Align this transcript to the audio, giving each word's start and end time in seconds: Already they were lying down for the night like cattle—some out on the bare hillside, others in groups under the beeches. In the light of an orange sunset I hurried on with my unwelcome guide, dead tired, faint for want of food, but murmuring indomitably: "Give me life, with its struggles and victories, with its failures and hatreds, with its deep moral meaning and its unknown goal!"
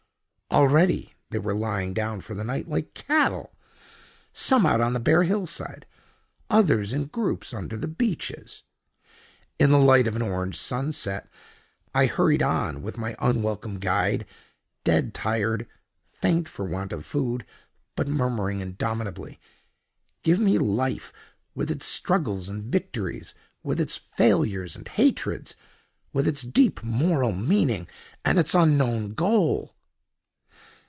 Already 0.53 1.13
they 1.29 1.39
were 1.39 1.53
lying 1.55 1.93
down 1.93 2.19
for 2.19 2.35
the 2.35 2.43
night 2.43 2.67
like 2.67 2.93
cattle—some 2.93 4.65
out 4.65 4.81
on 4.81 4.91
the 4.91 4.99
bare 4.99 5.23
hillside, 5.23 5.85
others 6.49 6.91
in 6.91 7.05
groups 7.05 7.53
under 7.53 7.77
the 7.77 7.87
beeches. 7.87 8.63
In 9.59 9.69
the 9.71 9.79
light 9.79 10.07
of 10.07 10.17
an 10.17 10.21
orange 10.21 10.57
sunset 10.57 11.29
I 11.95 12.05
hurried 12.05 12.43
on 12.43 12.81
with 12.81 12.97
my 12.97 13.15
unwelcome 13.19 13.79
guide, 13.79 14.25
dead 14.83 15.13
tired, 15.13 15.67
faint 16.05 16.49
for 16.49 16.65
want 16.65 16.91
of 16.91 17.05
food, 17.05 17.45
but 17.95 18.09
murmuring 18.09 18.59
indomitably: 18.59 19.39
"Give 20.21 20.41
me 20.41 20.57
life, 20.57 21.13
with 21.55 21.71
its 21.71 21.85
struggles 21.85 22.49
and 22.49 22.65
victories, 22.69 23.33
with 23.63 23.79
its 23.79 23.95
failures 23.95 24.75
and 24.75 24.85
hatreds, 24.85 25.55
with 26.11 26.27
its 26.27 26.41
deep 26.41 26.83
moral 26.83 27.31
meaning 27.31 27.87
and 28.25 28.37
its 28.37 28.53
unknown 28.53 29.13
goal!" 29.13 29.77